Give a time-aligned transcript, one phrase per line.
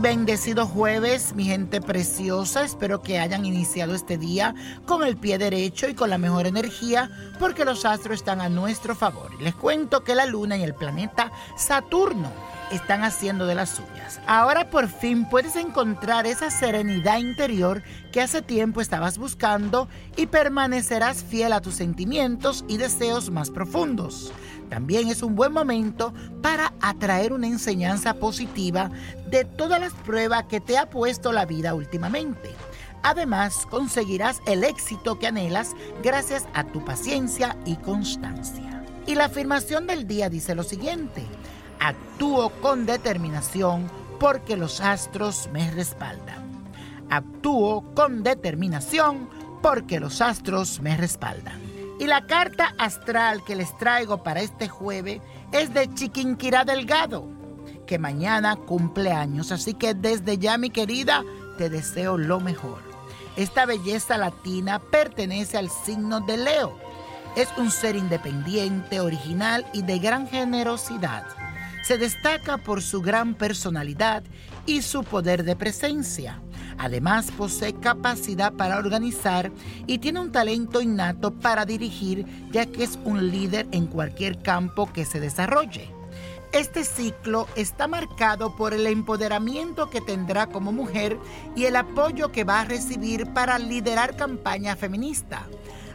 [0.00, 2.64] bendecido jueves, mi gente preciosa.
[2.64, 4.54] Espero que hayan iniciado este día
[4.86, 8.94] con el pie derecho y con la mejor energía porque los astros están a nuestro
[8.94, 9.40] favor.
[9.40, 12.30] Les cuento que la luna y el planeta Saturno
[12.70, 14.20] están haciendo de las suyas.
[14.26, 21.22] Ahora por fin puedes encontrar esa serenidad interior que hace tiempo estabas buscando y permanecerás
[21.24, 24.32] fiel a tus sentimientos y deseos más profundos.
[24.68, 28.90] También es un buen momento para atraer una enseñanza positiva
[29.28, 32.50] de todas las pruebas que te ha puesto la vida últimamente.
[33.02, 38.84] Además, conseguirás el éxito que anhelas gracias a tu paciencia y constancia.
[39.06, 41.24] Y la afirmación del día dice lo siguiente,
[41.80, 46.44] actúo con determinación porque los astros me respaldan.
[47.08, 49.28] Actúo con determinación
[49.62, 51.60] porque los astros me respaldan.
[51.98, 55.20] Y la carta astral que les traigo para este jueves
[55.52, 57.26] es de Chiquinquirá Delgado,
[57.86, 59.50] que mañana cumple años.
[59.50, 61.24] Así que desde ya, mi querida,
[61.58, 62.80] te deseo lo mejor.
[63.36, 66.78] Esta belleza latina pertenece al signo de Leo.
[67.36, 71.24] Es un ser independiente, original y de gran generosidad.
[71.82, 74.22] Se destaca por su gran personalidad
[74.66, 76.40] y su poder de presencia.
[76.78, 79.50] Además posee capacidad para organizar
[79.86, 84.90] y tiene un talento innato para dirigir ya que es un líder en cualquier campo
[84.92, 85.92] que se desarrolle.
[86.52, 91.16] Este ciclo está marcado por el empoderamiento que tendrá como mujer
[91.54, 95.46] y el apoyo que va a recibir para liderar campaña feminista.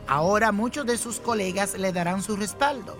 [0.07, 2.95] Ahora muchos de sus colegas le darán su respaldo,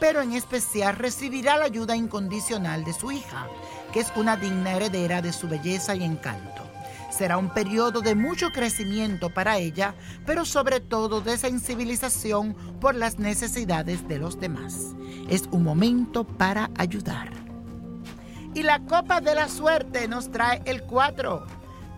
[0.00, 3.46] pero en especial recibirá la ayuda incondicional de su hija,
[3.92, 6.62] que es una digna heredera de su belleza y encanto.
[7.10, 13.18] Será un periodo de mucho crecimiento para ella, pero sobre todo de sensibilización por las
[13.18, 14.94] necesidades de los demás.
[15.28, 17.30] Es un momento para ayudar.
[18.54, 21.46] Y la copa de la suerte nos trae el 4,